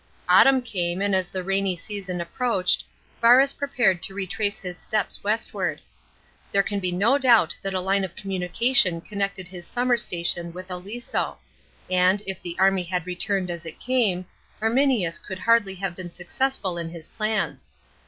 Autumn 0.27 0.63
came, 0.63 0.99
and 0.99 1.13
as 1.13 1.29
the 1.29 1.43
ra 1.43 1.59
ny 1.61 1.75
season 1.75 2.19
apiroichid 2.19 2.81
Varus 3.21 3.53
prepared 3.53 4.01
to 4.01 4.15
retrace 4.15 4.57
his 4.57 4.75
steps 4.75 5.23
westward. 5.23 5.79
There 6.51 6.63
can 6.63 6.79
be 6.79 6.91
no 6.91 7.19
doubt 7.19 7.55
that 7.61 7.75
a 7.75 7.79
line 7.79 8.03
of 8.03 8.15
communicai 8.15 8.83
ion 8.83 9.01
connected 9.01 9.47
his 9.49 9.67
summer 9.67 9.97
station 9.97 10.47
wi 10.53 10.63
h 10.65 10.71
Aliso; 10.71 11.37
and, 11.87 12.23
if 12.25 12.41
the 12.41 12.57
army 12.57 12.81
had 12.81 13.05
returned 13.05 13.51
as 13.51 13.63
it 13.63 13.79
came, 13.79 14.25
Arminius 14.59 15.19
could 15.19 15.37
hamly 15.41 15.77
have 15.77 15.95
been 15.95 16.09
success 16.09 16.59
ul 16.65 16.79
in 16.79 16.89
his 16.89 17.07
plans. 17.07 17.69